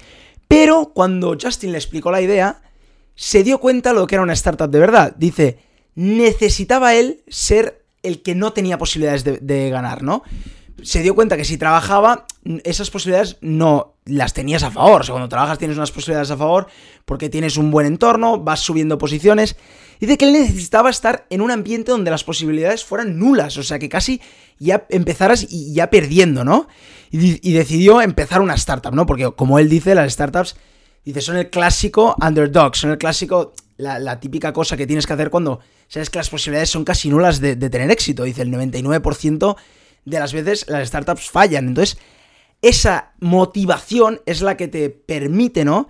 pero 0.48 0.92
cuando 0.94 1.36
Justin 1.40 1.72
le 1.72 1.78
explicó 1.78 2.12
la 2.12 2.22
idea, 2.22 2.62
se 3.16 3.42
dio 3.42 3.58
cuenta 3.58 3.92
lo 3.92 4.06
que 4.06 4.14
era 4.14 4.22
una 4.22 4.34
startup 4.34 4.70
de 4.70 4.78
verdad. 4.78 5.14
Dice, 5.16 5.58
necesitaba 5.96 6.94
él 6.94 7.22
ser 7.26 7.84
el 8.04 8.22
que 8.22 8.36
no 8.36 8.52
tenía 8.52 8.78
posibilidades 8.78 9.24
de, 9.24 9.38
de 9.38 9.70
ganar, 9.70 10.04
¿no? 10.04 10.22
Se 10.82 11.02
dio 11.02 11.14
cuenta 11.14 11.36
que 11.36 11.44
si 11.44 11.56
trabajaba, 11.56 12.26
esas 12.64 12.90
posibilidades 12.90 13.38
no 13.40 13.94
las 14.04 14.34
tenías 14.34 14.62
a 14.62 14.70
favor. 14.70 15.00
O 15.00 15.04
sea, 15.04 15.12
cuando 15.12 15.28
trabajas 15.28 15.58
tienes 15.58 15.76
unas 15.76 15.90
posibilidades 15.90 16.30
a 16.30 16.36
favor 16.36 16.66
porque 17.04 17.28
tienes 17.28 17.56
un 17.56 17.70
buen 17.70 17.86
entorno, 17.86 18.38
vas 18.38 18.60
subiendo 18.60 18.98
posiciones. 18.98 19.56
Dice 20.00 20.18
que 20.18 20.26
él 20.26 20.32
necesitaba 20.32 20.90
estar 20.90 21.26
en 21.30 21.40
un 21.40 21.50
ambiente 21.50 21.90
donde 21.90 22.10
las 22.10 22.24
posibilidades 22.24 22.84
fueran 22.84 23.18
nulas, 23.18 23.56
o 23.56 23.62
sea, 23.62 23.78
que 23.78 23.88
casi 23.88 24.20
ya 24.58 24.86
empezaras 24.90 25.46
y 25.48 25.72
ya 25.72 25.90
perdiendo, 25.90 26.44
¿no? 26.44 26.68
Y, 27.10 27.52
decidió 27.52 28.02
empezar 28.02 28.42
una 28.42 28.54
startup, 28.54 28.94
¿no? 28.94 29.06
Porque 29.06 29.30
como 29.32 29.58
él 29.58 29.68
dice, 29.68 29.94
las 29.94 30.12
startups, 30.12 30.56
dice, 31.04 31.20
son 31.22 31.36
el 31.36 31.48
clásico 31.48 32.14
underdog, 32.20 32.76
son 32.76 32.90
el 32.90 32.98
clásico, 32.98 33.54
la, 33.78 34.20
típica 34.20 34.52
cosa 34.52 34.76
que 34.76 34.86
tienes 34.86 35.06
que 35.06 35.14
hacer 35.14 35.30
cuando 35.30 35.60
sabes 35.88 36.10
que 36.10 36.18
las 36.18 36.28
posibilidades 36.28 36.68
son 36.68 36.84
casi 36.84 37.08
nulas 37.08 37.40
de, 37.40 37.56
de 37.56 37.70
tener 37.70 37.90
éxito. 37.90 38.24
Dice, 38.24 38.42
el 38.42 38.52
99% 38.52 39.56
de 40.06 40.18
las 40.18 40.32
veces 40.32 40.64
las 40.68 40.88
startups 40.88 41.30
fallan. 41.30 41.68
Entonces, 41.68 41.98
esa 42.62 43.12
motivación 43.20 44.22
es 44.24 44.40
la 44.40 44.56
que 44.56 44.68
te 44.68 44.88
permite, 44.88 45.64
¿no? 45.64 45.88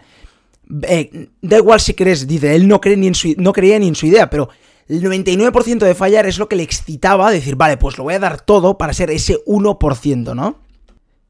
Eh, 0.82 1.28
da 1.40 1.58
igual 1.58 1.80
si 1.80 1.94
crees, 1.94 2.26
dice, 2.26 2.56
él 2.56 2.66
no, 2.66 2.80
cree 2.80 2.96
ni 2.96 3.06
en 3.06 3.14
su, 3.14 3.32
creía 3.52 3.78
ni 3.78 3.86
en 3.86 3.94
su 3.94 4.06
idea, 4.06 4.28
pero 4.28 4.48
el 4.88 5.00
99% 5.00 5.78
de 5.78 5.94
fallar 5.94 6.26
es 6.26 6.38
lo 6.38 6.48
que 6.48 6.56
le 6.56 6.64
excitaba, 6.64 7.30
decir, 7.30 7.54
vale, 7.54 7.76
pues 7.76 7.96
lo 7.98 8.04
voy 8.04 8.14
a 8.14 8.18
dar 8.18 8.40
todo 8.40 8.76
para 8.76 8.92
ser 8.92 9.10
ese 9.10 9.36
1%, 9.44 10.34
¿no? 10.34 10.58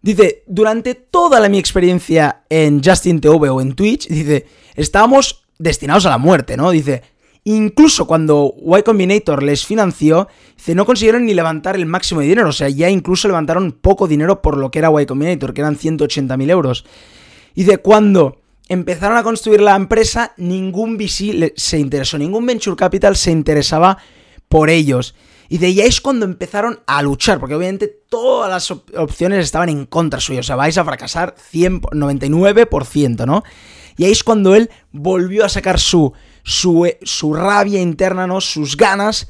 Dice, 0.01 0.45
durante 0.47 0.95
toda 0.95 1.41
la, 1.41 1.49
mi 1.49 1.59
experiencia 1.59 2.45
en 2.49 2.83
Justin 2.83 3.21
TV 3.21 3.51
o 3.51 3.61
en 3.61 3.75
Twitch, 3.75 4.09
dice, 4.09 4.47
estábamos 4.75 5.45
destinados 5.59 6.07
a 6.07 6.11
la 6.11 6.19
muerte, 6.19 6.57
¿no? 6.57 6.71
Dice, 6.71 7.03
Incluso 7.49 8.09
cuando 8.09 8.57
Y 8.59 8.83
Combinator 8.83 9.41
les 9.41 9.65
financió, 9.65 10.27
dice, 10.57 10.75
no 10.75 10.85
consiguieron 10.85 11.27
ni 11.27 11.33
levantar 11.33 11.77
el 11.77 11.87
máximo 11.87 12.21
de 12.21 12.27
dinero. 12.27 12.49
O 12.49 12.53
sea, 12.53 12.69
ya 12.69 12.91
incluso 12.91 13.29
levantaron 13.29 13.71
poco 13.71 14.09
dinero 14.09 14.43
por 14.43 14.57
lo 14.57 14.73
que 14.73 14.81
era 14.81 14.91
Y 15.01 15.07
Combinator, 15.07 15.55
que 15.55 15.61
eran 15.61 15.79
180.000 15.79 16.51
euros. 16.51 16.85
Y 17.55 17.63
de 17.63 17.79
cuando 17.79 18.41
empezaron 18.69 19.17
a 19.17 19.23
construir 19.23 19.61
la 19.61 19.77
empresa, 19.77 20.35
ningún 20.37 20.97
VC 20.97 21.53
se 21.55 21.79
interesó, 21.79 22.19
ningún 22.19 22.47
Venture 22.47 22.75
Capital 22.75 23.15
se 23.15 23.31
interesaba 23.31 23.97
por 24.49 24.69
ellos. 24.69 25.15
Y 25.49 25.59
de 25.59 25.67
ahí 25.69 25.81
es 25.83 26.01
cuando 26.01 26.25
empezaron 26.25 26.81
a 26.89 27.01
luchar, 27.01 27.39
porque 27.39 27.55
obviamente 27.55 27.87
todas 28.09 28.51
las 28.51 28.73
opciones 28.73 29.45
estaban 29.45 29.69
en 29.69 29.87
contra 29.87 30.19
suyo. 30.19 30.41
O 30.41 30.43
sea, 30.43 30.57
vais 30.57 30.77
a 30.79 30.85
fracasar 30.85 31.37
100, 31.39 31.83
99%, 31.83 33.25
¿no? 33.25 33.45
Y 33.97 34.05
ahí 34.05 34.11
es 34.11 34.25
cuando 34.25 34.57
él 34.57 34.69
volvió 34.91 35.45
a 35.45 35.49
sacar 35.49 35.79
su 35.79 36.13
eh, 36.47 36.99
su, 37.03 37.35
rabia 37.35 37.81
interna, 37.81 38.27
¿no? 38.27 38.41
Sus 38.41 38.77
ganas. 38.77 39.29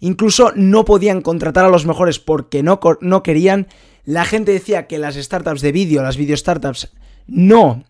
Incluso 0.00 0.52
no 0.56 0.84
podían 0.84 1.22
contratar 1.22 1.64
a 1.64 1.70
los 1.70 1.86
mejores 1.86 2.18
porque 2.18 2.62
no, 2.62 2.80
no 3.00 3.22
querían. 3.22 3.68
La 4.04 4.24
gente 4.24 4.52
decía 4.52 4.86
que 4.86 4.98
las 4.98 5.14
startups 5.14 5.60
de 5.60 5.72
vídeo, 5.72 6.02
las 6.02 6.16
video 6.16 6.36
startups, 6.36 6.92
no 7.26 7.84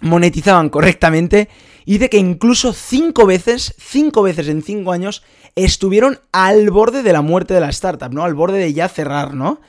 monetizaban 0.00 0.70
correctamente. 0.70 1.48
Y 1.84 1.98
de 1.98 2.08
que 2.08 2.18
incluso 2.18 2.72
cinco 2.72 3.26
veces, 3.26 3.74
cinco 3.78 4.22
veces 4.22 4.48
en 4.48 4.62
cinco 4.62 4.92
años, 4.92 5.22
estuvieron 5.56 6.20
al 6.32 6.70
borde 6.70 7.02
de 7.02 7.12
la 7.12 7.22
muerte 7.22 7.54
de 7.54 7.60
la 7.60 7.70
startup, 7.70 8.12
¿no? 8.12 8.24
Al 8.24 8.34
borde 8.34 8.58
de 8.58 8.72
ya 8.72 8.88
cerrar, 8.88 9.34
¿no? 9.34 9.60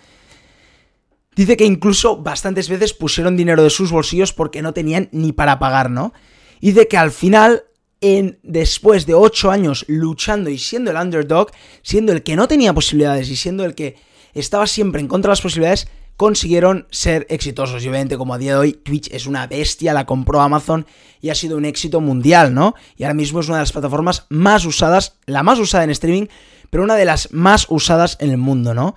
Dice 1.35 1.57
que 1.57 1.65
incluso 1.65 2.17
bastantes 2.17 2.69
veces 2.69 2.93
pusieron 2.93 3.38
dinero 3.38 3.63
de 3.63 3.69
sus 3.69 3.91
bolsillos 3.91 4.33
porque 4.33 4.61
no 4.61 4.73
tenían 4.73 5.09
ni 5.11 5.31
para 5.31 5.59
pagar, 5.59 5.89
¿no? 5.89 6.13
Y 6.59 6.73
de 6.73 6.88
que 6.88 6.97
al 6.97 7.11
final 7.11 7.63
en, 8.01 8.39
después 8.43 9.05
de 9.05 9.13
8 9.13 9.51
años 9.51 9.86
luchando 9.88 10.50
y 10.50 10.58
siendo 10.58 10.91
el 10.91 10.98
underdog, 10.98 11.51
siendo 11.84 12.12
el 12.12 12.24
que 12.24 12.36
no 12.36 12.48
tenía 12.48 12.74
posibilidades 12.74 13.29
y 13.29 13.36
siendo 13.36 13.63
el 13.63 13.75
que 13.75 13.96
estaba 14.34 14.67
siempre 14.67 15.01
en 15.01 15.08
contra 15.08 15.29
de 15.29 15.34
las 15.34 15.41
posibilidades, 15.41 15.88
consiguieron 16.17 16.88
ser 16.91 17.25
exitosos. 17.29 17.84
Y 17.84 17.89
obviamente, 17.89 18.17
como 18.17 18.34
a 18.34 18.38
día 18.38 18.53
de 18.53 18.60
hoy, 18.60 18.74
Twitch 18.74 19.12
es 19.12 19.25
una 19.25 19.48
bestia, 19.48 19.93
la 19.93 20.05
compró 20.05 20.41
Amazon 20.41 20.86
y 21.20 21.29
ha 21.29 21.36
sido 21.36 21.58
un 21.58 21.65
éxito 21.65 22.01
mundial, 22.01 22.53
¿no? 22.53 22.75
Y 22.98 23.03
ahora 23.03 23.13
mismo 23.13 23.39
es 23.39 23.48
una 23.48 23.58
de 23.58 23.63
las 23.63 23.72
plataformas 23.72 24.25
más 24.29 24.65
usadas, 24.65 25.17
la 25.25 25.43
más 25.43 25.60
usada 25.60 25.84
en 25.84 25.89
streaming, 25.89 26.27
pero 26.70 26.84
una 26.84 26.96
de 26.96 27.05
las 27.05 27.31
más 27.31 27.65
usadas 27.70 28.17
en 28.20 28.29
el 28.29 28.38
mundo, 28.38 28.74
¿no? 28.74 28.96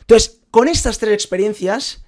Entonces, 0.00 0.40
con 0.50 0.68
estas 0.68 0.98
tres 0.98 1.14
experiencias, 1.14 2.04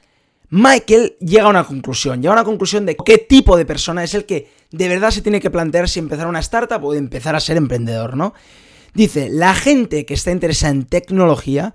Michael 0.51 1.17
llega 1.21 1.45
a 1.45 1.51
una 1.51 1.65
conclusión, 1.65 2.23
llega 2.23 2.33
a 2.33 2.37
una 2.37 2.45
conclusión 2.45 2.87
de 2.87 2.97
qué 2.97 3.19
tipo 3.19 3.57
de 3.57 3.67
persona 3.67 4.05
es 4.05 4.15
el 4.15 4.25
que 4.25 4.51
de 4.71 4.89
verdad 4.89 5.11
se 5.11 5.23
tiene 5.23 5.41
que 5.41 5.51
plantear 5.51 5.89
si 5.89 5.99
empezar 5.99 6.27
una 6.27 6.41
startup 6.41 6.85
o 6.85 6.95
empezar 6.95 7.35
a 7.35 7.41
ser 7.41 7.57
emprendedor, 7.57 8.17
¿no? 8.17 8.35
Dice, 8.95 9.29
la 9.31 9.55
gente 9.55 10.07
que 10.07 10.15
está 10.15 10.31
interesada 10.31 10.73
en 10.73 10.85
tecnología, 10.85 11.75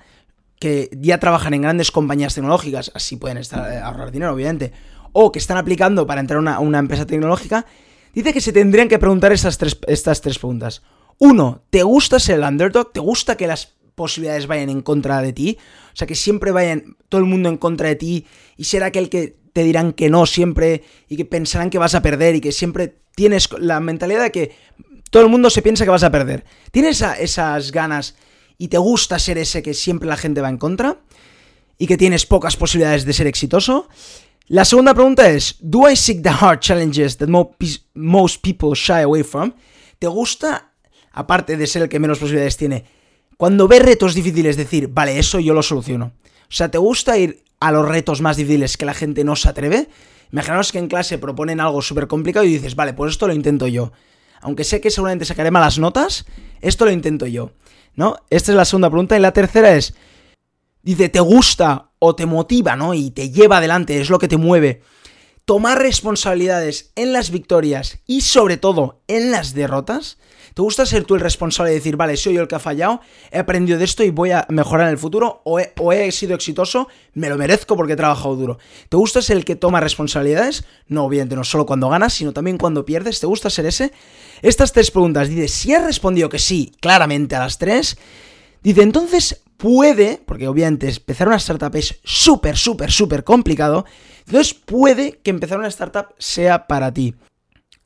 que 0.59 0.89
ya 0.93 1.19
trabajan 1.19 1.53
en 1.53 1.63
grandes 1.63 1.91
compañías 1.91 2.35
tecnológicas, 2.35 2.91
así 2.95 3.17
pueden 3.17 3.37
estar, 3.37 3.71
eh, 3.71 3.79
ahorrar 3.79 4.11
dinero, 4.11 4.33
obviamente, 4.33 4.73
o 5.11 5.31
que 5.31 5.39
están 5.39 5.57
aplicando 5.57 6.07
para 6.07 6.21
entrar 6.21 6.45
a 6.47 6.59
una, 6.59 6.79
empresa 6.79 7.05
tecnológica, 7.05 7.65
dice 8.13 8.33
que 8.33 8.41
se 8.41 8.51
tendrían 8.51 8.89
que 8.89 8.99
preguntar 8.99 9.31
estas 9.31 9.57
tres, 9.57 9.77
estas 9.87 10.21
tres 10.21 10.39
preguntas. 10.39 10.81
Uno, 11.19 11.63
¿te 11.69 11.83
gusta 11.83 12.19
ser 12.19 12.39
el 12.39 12.43
underdog? 12.43 12.91
¿Te 12.91 12.99
gusta 12.99 13.37
que 13.37 13.47
las 13.47 13.75
posibilidades 13.95 14.47
vayan 14.47 14.69
en 14.69 14.81
contra 14.81 15.21
de 15.21 15.33
ti? 15.33 15.57
O 15.93 15.95
sea, 15.95 16.07
que 16.07 16.15
siempre 16.15 16.51
vayan 16.51 16.97
todo 17.09 17.21
el 17.21 17.27
mundo 17.27 17.49
en 17.49 17.57
contra 17.57 17.89
de 17.89 17.95
ti 17.95 18.25
y 18.57 18.65
será 18.65 18.87
aquel 18.87 19.09
que 19.09 19.37
te 19.53 19.63
dirán 19.63 19.93
que 19.93 20.09
no 20.09 20.25
siempre 20.25 20.83
y 21.07 21.15
que 21.15 21.25
pensarán 21.25 21.69
que 21.69 21.77
vas 21.77 21.95
a 21.95 22.01
perder 22.01 22.35
y 22.35 22.41
que 22.41 22.51
siempre 22.51 22.97
tienes 23.15 23.49
la 23.59 23.79
mentalidad 23.79 24.23
de 24.23 24.31
que 24.31 24.51
todo 25.11 25.23
el 25.23 25.29
mundo 25.29 25.49
se 25.49 25.61
piensa 25.61 25.83
que 25.83 25.91
vas 25.91 26.03
a 26.03 26.11
perder. 26.11 26.43
¿Tienes 26.71 27.01
esas 27.19 27.71
ganas 27.71 28.15
y 28.57 28.69
te 28.69 28.79
gusta 28.79 29.19
ser 29.19 29.37
ese 29.37 29.61
que 29.61 29.75
siempre 29.75 30.09
la 30.09 30.17
gente 30.17 30.41
va 30.41 30.49
en 30.49 30.57
contra? 30.57 31.01
¿Y 31.77 31.85
que 31.85 31.97
tienes 31.97 32.25
pocas 32.25 32.57
posibilidades 32.57 33.05
de 33.05 33.13
ser 33.13 33.27
exitoso? 33.27 33.87
La 34.47 34.65
segunda 34.65 34.93
pregunta 34.93 35.29
es, 35.29 35.57
¿Do 35.59 35.89
I 35.89 35.95
seek 35.95 36.23
the 36.23 36.29
hard 36.29 36.59
challenges 36.59 37.17
that 37.17 37.29
most 37.29 38.41
people 38.41 38.71
shy 38.73 39.01
away 39.03 39.23
from? 39.23 39.53
¿Te 39.99 40.07
gusta, 40.07 40.73
aparte 41.11 41.57
de 41.57 41.67
ser 41.67 41.83
el 41.83 41.89
que 41.89 41.99
menos 41.99 42.17
posibilidades 42.17 42.57
tiene, 42.57 42.85
cuando 43.43 43.67
ves 43.67 43.81
retos 43.81 44.13
difíciles 44.13 44.55
decir, 44.55 44.87
vale, 44.87 45.19
eso 45.19 45.37
yo 45.37 45.53
lo 45.53 45.61
soluciono? 45.61 46.13
O 46.43 46.45
sea, 46.47 46.71
¿te 46.71 46.77
gusta 46.77 47.17
ir 47.17 47.43
a 47.59 47.73
los 47.73 47.85
retos 47.85 48.21
más 48.21 48.37
difíciles 48.37 48.77
que 48.77 48.85
la 48.85 48.93
gente 48.93 49.25
no 49.25 49.35
se 49.35 49.49
atreve? 49.49 49.89
Imaginaos 50.31 50.71
que 50.71 50.79
en 50.79 50.87
clase 50.87 51.17
proponen 51.17 51.59
algo 51.59 51.81
súper 51.81 52.07
complicado 52.07 52.45
y 52.45 52.53
dices, 52.53 52.77
vale, 52.77 52.93
pues 52.93 53.11
esto 53.11 53.27
lo 53.27 53.33
intento 53.33 53.67
yo. 53.67 53.91
Aunque 54.39 54.63
sé 54.63 54.79
que 54.79 54.89
seguramente 54.89 55.25
sacaré 55.25 55.51
malas 55.51 55.77
notas, 55.77 56.25
esto 56.61 56.85
lo 56.85 56.91
intento 56.91 57.27
yo. 57.27 57.51
¿No? 57.97 58.15
Esta 58.29 58.53
es 58.53 58.55
la 58.55 58.63
segunda 58.63 58.89
pregunta. 58.89 59.17
Y 59.17 59.19
la 59.19 59.33
tercera 59.33 59.75
es, 59.75 59.93
dice, 60.81 61.09
¿te 61.09 61.19
gusta 61.19 61.89
o 61.99 62.15
te 62.15 62.25
motiva, 62.25 62.77
¿no? 62.77 62.93
Y 62.93 63.11
te 63.11 63.29
lleva 63.29 63.57
adelante, 63.57 63.99
es 63.99 64.09
lo 64.09 64.19
que 64.19 64.29
te 64.29 64.37
mueve. 64.37 64.83
Tomar 65.45 65.77
responsabilidades 65.79 66.93
en 66.95 67.11
las 67.11 67.29
victorias 67.29 67.99
y 68.07 68.21
sobre 68.21 68.55
todo 68.55 69.01
en 69.09 69.29
las 69.29 69.53
derrotas. 69.53 70.17
¿Te 70.53 70.61
gusta 70.61 70.85
ser 70.85 71.03
tú 71.03 71.15
el 71.15 71.21
responsable 71.21 71.71
de 71.71 71.79
decir, 71.79 71.97
vale, 71.97 72.15
soy 72.15 72.35
yo 72.35 72.41
el 72.43 72.47
que 72.47 72.55
ha 72.55 72.59
fallado, 72.59 73.01
he 73.29 73.39
aprendido 73.39 73.77
de 73.77 73.83
esto 73.83 74.05
y 74.05 74.09
voy 74.09 74.31
a 74.31 74.45
mejorar 74.47 74.87
en 74.87 74.93
el 74.93 74.97
futuro? 74.97 75.41
¿O 75.43 75.59
he, 75.59 76.11
sido 76.13 76.33
exitoso? 76.33 76.87
Me 77.13 77.27
lo 77.27 77.37
merezco 77.37 77.75
porque 77.75 77.91
he 77.91 77.97
trabajado 77.97 78.37
duro. 78.37 78.57
¿Te 78.87 78.95
gusta 78.95 79.21
ser 79.21 79.35
el 79.35 79.43
que 79.43 79.57
toma 79.57 79.81
responsabilidades? 79.81 80.63
No, 80.87 81.03
obviamente, 81.03 81.35
no 81.35 81.43
solo 81.43 81.65
cuando 81.65 81.89
ganas, 81.89 82.13
sino 82.13 82.31
también 82.31 82.57
cuando 82.57 82.85
pierdes. 82.85 83.19
¿Te 83.19 83.27
gusta 83.27 83.49
ser 83.49 83.65
ese? 83.65 83.91
Estas 84.41 84.71
tres 84.71 84.91
preguntas, 84.91 85.27
dice, 85.27 85.49
si 85.49 85.73
has 85.73 85.83
respondido 85.83 86.29
que 86.29 86.39
sí, 86.39 86.71
claramente 86.79 87.35
a 87.35 87.39
las 87.39 87.57
tres, 87.57 87.97
dice, 88.61 88.81
entonces 88.81 89.41
puede, 89.57 90.21
porque 90.25 90.47
obviamente 90.47 90.87
empezar 90.87 91.27
una 91.27 91.37
startup 91.37 91.75
es 91.75 91.99
súper, 92.03 92.57
súper, 92.57 92.91
súper 92.91 93.23
complicado, 93.23 93.85
entonces 94.25 94.53
puede 94.53 95.19
que 95.23 95.31
empezar 95.31 95.59
una 95.59 95.67
startup 95.67 96.07
sea 96.17 96.67
para 96.67 96.93
ti. 96.93 97.15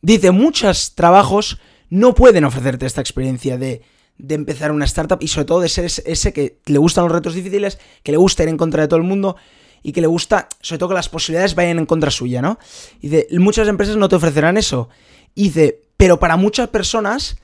Dice, 0.01 0.31
muchos 0.31 0.95
trabajos 0.95 1.59
no 1.89 2.13
pueden 2.13 2.45
ofrecerte 2.45 2.85
esta 2.85 3.01
experiencia 3.01 3.57
de, 3.57 3.81
de 4.17 4.35
empezar 4.35 4.71
una 4.71 4.85
startup 4.85 5.19
y 5.21 5.27
sobre 5.27 5.45
todo 5.45 5.61
de 5.61 5.69
ser 5.69 5.85
ese 5.85 6.33
que 6.33 6.59
le 6.65 6.77
gustan 6.77 7.05
los 7.05 7.13
retos 7.13 7.33
difíciles, 7.33 7.79
que 8.03 8.11
le 8.11 8.17
gusta 8.17 8.43
ir 8.43 8.49
en 8.49 8.57
contra 8.57 8.81
de 8.83 8.87
todo 8.87 8.97
el 8.97 9.05
mundo 9.05 9.37
y 9.83 9.91
que 9.91 10.01
le 10.01 10.07
gusta, 10.07 10.49
sobre 10.61 10.79
todo 10.79 10.89
que 10.89 10.95
las 10.95 11.09
posibilidades 11.09 11.55
vayan 11.55 11.79
en 11.79 11.85
contra 11.85 12.11
suya, 12.11 12.41
¿no? 12.41 12.59
Dice, 13.01 13.27
muchas 13.31 13.67
empresas 13.67 13.95
no 13.95 14.09
te 14.09 14.15
ofrecerán 14.15 14.57
eso. 14.57 14.89
Dice, 15.35 15.81
pero 15.97 16.19
para 16.19 16.35
muchas 16.35 16.69
personas 16.69 17.37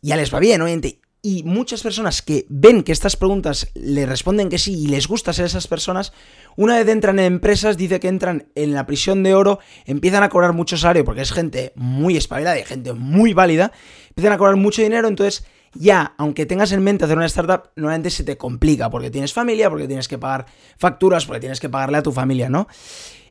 ya 0.00 0.16
les 0.16 0.32
va 0.32 0.38
bien, 0.38 0.62
obviamente, 0.62 1.00
y 1.24 1.42
muchas 1.42 1.82
personas 1.82 2.20
que 2.20 2.44
ven 2.50 2.82
que 2.82 2.92
estas 2.92 3.16
preguntas 3.16 3.70
le 3.72 4.04
responden 4.04 4.50
que 4.50 4.58
sí 4.58 4.74
y 4.74 4.88
les 4.88 5.08
gusta 5.08 5.32
ser 5.32 5.46
esas 5.46 5.66
personas, 5.66 6.12
una 6.54 6.76
vez 6.76 6.86
entran 6.86 7.18
en 7.18 7.24
empresas, 7.24 7.78
dice 7.78 7.98
que 7.98 8.08
entran 8.08 8.48
en 8.54 8.74
la 8.74 8.84
prisión 8.84 9.22
de 9.22 9.34
oro, 9.34 9.58
empiezan 9.86 10.22
a 10.22 10.28
cobrar 10.28 10.52
mucho 10.52 10.76
salario 10.76 11.02
porque 11.02 11.22
es 11.22 11.32
gente 11.32 11.72
muy 11.76 12.18
espabilada 12.18 12.58
y 12.58 12.64
gente 12.64 12.92
muy 12.92 13.32
válida, 13.32 13.72
empiezan 14.10 14.34
a 14.34 14.36
cobrar 14.36 14.56
mucho 14.56 14.82
dinero, 14.82 15.08
entonces 15.08 15.46
ya, 15.72 16.14
aunque 16.18 16.44
tengas 16.44 16.72
en 16.72 16.84
mente 16.84 17.06
hacer 17.06 17.16
una 17.16 17.24
startup, 17.24 17.70
normalmente 17.74 18.10
se 18.10 18.22
te 18.22 18.36
complica 18.36 18.90
porque 18.90 19.10
tienes 19.10 19.32
familia, 19.32 19.70
porque 19.70 19.88
tienes 19.88 20.08
que 20.08 20.18
pagar 20.18 20.44
facturas, 20.76 21.24
porque 21.24 21.40
tienes 21.40 21.58
que 21.58 21.70
pagarle 21.70 21.96
a 21.96 22.02
tu 22.02 22.12
familia, 22.12 22.50
¿no? 22.50 22.68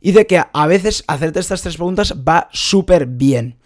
Y 0.01 0.13
de 0.13 0.25
que 0.25 0.41
a 0.51 0.67
veces 0.67 1.03
hacerte 1.05 1.39
estas 1.39 1.62
tres 1.62 1.75
preguntas 1.75 2.15
va 2.27 2.50
súper 2.51 3.05
bien. 3.05 3.59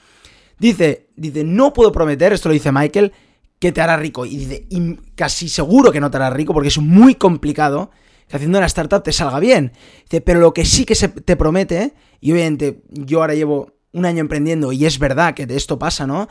Dice, 0.60 1.08
dice, 1.16 1.46
no 1.46 1.72
puedo 1.72 1.94
prometer, 1.94 2.34
esto 2.34 2.50
lo 2.50 2.54
dice 2.54 2.74
Michael, 2.74 3.14
que 3.60 3.72
te 3.72 3.82
hará 3.82 3.98
rico. 3.98 4.26
Y 4.26 4.38
dice, 4.38 4.68
casi 5.16 5.50
seguro 5.50 5.92
que 5.92 6.00
no 6.00 6.12
te 6.12 6.18
hará 6.18 6.30
rico 6.30 6.54
porque 6.54 6.70
es 6.70 6.78
muy 6.78 7.16
complicado 7.16 7.92
que 8.28 8.36
haciendo 8.36 8.58
una 8.58 8.68
startup 8.68 9.04
te 9.04 9.14
salga 9.14 9.40
bien. 9.40 9.72
Dice, 10.04 10.22
pero 10.22 10.40
lo 10.40 10.54
que 10.54 10.66
sí 10.66 10.86
que 10.86 10.96
se 10.96 11.08
te 11.10 11.36
promete, 11.36 11.94
y 12.20 12.32
obviamente 12.32 12.82
yo 12.90 13.22
ahora 13.22 13.36
llevo 13.36 13.74
un 13.94 14.06
año 14.06 14.20
emprendiendo 14.20 14.72
y 14.72 14.86
es 14.86 15.00
verdad 15.00 15.34
que 15.34 15.48
esto 15.50 15.80
pasa, 15.80 16.06
¿no? 16.06 16.28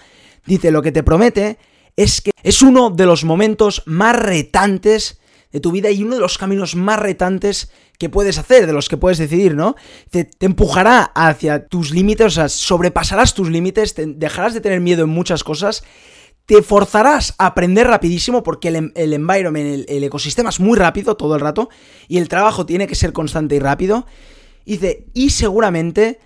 Dice, 0.46 0.70
lo 0.70 0.82
que 0.82 0.92
te 0.92 1.02
promete 1.02 1.58
es 1.96 2.20
que 2.20 2.30
es 2.42 2.62
uno 2.62 2.90
de 2.90 3.06
los 3.06 3.24
momentos 3.24 3.82
más 3.86 4.14
retantes 4.14 5.18
de 5.50 5.60
tu 5.60 5.72
vida 5.72 5.90
y 5.90 6.02
uno 6.02 6.16
de 6.16 6.20
los 6.20 6.36
caminos 6.38 6.76
más 6.76 6.98
retantes 6.98 7.70
que 7.98 8.10
puedes 8.10 8.36
hacer, 8.36 8.66
de 8.66 8.74
los 8.74 8.90
que 8.90 8.98
puedes 8.98 9.16
decidir, 9.16 9.54
¿no? 9.54 9.74
Te, 10.10 10.24
te 10.24 10.44
empujará 10.44 11.02
hacia 11.14 11.66
tus 11.66 11.92
límites, 11.92 12.26
o 12.26 12.30
sea, 12.30 12.48
sobrepasarás 12.50 13.32
tus 13.32 13.48
límites, 13.48 13.94
te, 13.94 14.04
dejarás 14.06 14.52
de 14.52 14.60
tener 14.60 14.80
miedo 14.80 15.04
en 15.04 15.10
muchas 15.10 15.42
cosas 15.42 15.82
te 16.46 16.62
forzarás 16.62 17.34
a 17.38 17.46
aprender 17.46 17.88
rapidísimo 17.88 18.42
porque 18.42 18.68
el, 18.68 18.92
el 18.94 19.12
environment, 19.12 19.84
el, 19.88 20.04
ecosistema 20.04 20.50
es 20.50 20.60
muy 20.60 20.78
rápido 20.78 21.16
todo 21.16 21.34
el 21.34 21.40
rato 21.40 21.68
y 22.08 22.18
el 22.18 22.28
trabajo 22.28 22.64
tiene 22.64 22.86
que 22.86 22.94
ser 22.94 23.12
constante 23.12 23.56
y 23.56 23.58
rápido. 23.58 24.06
Y, 24.64 24.80
y 25.12 25.30
seguramente 25.30 26.20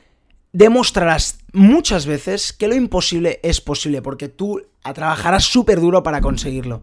demostrarás 0.52 1.38
muchas 1.52 2.06
veces 2.06 2.52
que 2.52 2.68
lo 2.68 2.74
imposible 2.74 3.40
es 3.42 3.60
posible 3.60 4.02
porque 4.02 4.28
tú 4.28 4.62
trabajarás 4.94 5.44
súper 5.44 5.80
duro 5.80 6.02
para 6.02 6.20
conseguirlo. 6.20 6.82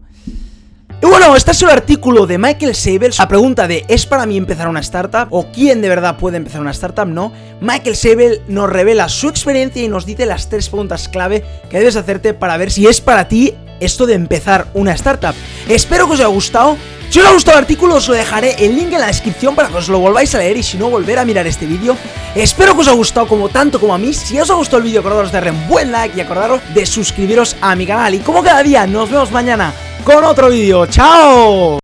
Y 1.00 1.06
bueno, 1.06 1.36
este 1.36 1.52
es 1.52 1.62
el 1.62 1.70
artículo 1.70 2.26
de 2.26 2.38
Michael 2.38 2.74
Sabel. 2.74 3.14
La 3.16 3.28
pregunta 3.28 3.68
de 3.68 3.84
¿es 3.86 4.04
para 4.04 4.26
mí 4.26 4.36
empezar 4.36 4.66
una 4.66 4.80
startup? 4.80 5.28
¿O 5.30 5.46
quién 5.52 5.80
de 5.80 5.88
verdad 5.88 6.16
puede 6.16 6.38
empezar 6.38 6.60
una 6.60 6.72
startup? 6.72 7.06
No. 7.06 7.32
Michael 7.60 7.94
Sabel 7.94 8.42
nos 8.48 8.68
revela 8.68 9.08
su 9.08 9.28
experiencia 9.28 9.80
y 9.80 9.88
nos 9.88 10.06
dice 10.06 10.26
las 10.26 10.48
tres 10.48 10.68
preguntas 10.68 11.08
clave 11.08 11.44
que 11.70 11.78
debes 11.78 11.94
hacerte 11.94 12.34
para 12.34 12.56
ver 12.56 12.72
si 12.72 12.88
es 12.88 13.00
para 13.00 13.28
ti 13.28 13.54
esto 13.78 14.06
de 14.06 14.14
empezar 14.14 14.66
una 14.74 14.92
startup. 14.92 15.34
Espero 15.68 16.06
que 16.06 16.14
os 16.14 16.18
haya 16.18 16.28
gustado. 16.28 16.76
Si 17.10 17.20
os 17.20 17.26
ha 17.26 17.32
gustado 17.32 17.56
el 17.56 17.64
artículo 17.64 17.94
os 17.94 18.06
lo 18.06 18.14
dejaré 18.14 18.54
el 18.58 18.76
link 18.76 18.92
en 18.92 19.00
la 19.00 19.06
descripción 19.06 19.54
para 19.54 19.68
que 19.68 19.78
os 19.78 19.88
lo 19.88 19.98
volváis 19.98 20.34
a 20.34 20.38
leer 20.38 20.58
y 20.58 20.62
si 20.62 20.76
no 20.76 20.90
volver 20.90 21.18
a 21.18 21.24
mirar 21.24 21.46
este 21.46 21.66
vídeo. 21.66 21.96
Espero 22.34 22.74
que 22.74 22.82
os 22.82 22.88
haya 22.88 22.96
gustado 22.96 23.26
como 23.26 23.48
tanto 23.48 23.80
como 23.80 23.94
a 23.94 23.98
mí. 23.98 24.12
Si 24.12 24.38
os 24.38 24.50
ha 24.50 24.54
gustado 24.54 24.78
el 24.78 24.84
vídeo 24.84 25.00
acordaros 25.00 25.32
de 25.32 25.38
darle 25.38 25.52
un 25.52 25.68
buen 25.68 25.90
like 25.90 26.16
y 26.16 26.20
acordaros 26.20 26.60
de 26.74 26.84
suscribiros 26.84 27.56
a 27.62 27.74
mi 27.74 27.86
canal. 27.86 28.14
Y 28.14 28.18
como 28.18 28.42
cada 28.42 28.62
día 28.62 28.86
nos 28.86 29.10
vemos 29.10 29.30
mañana 29.30 29.72
con 30.04 30.22
otro 30.22 30.50
vídeo. 30.50 30.86
¡Chao! 30.86 31.76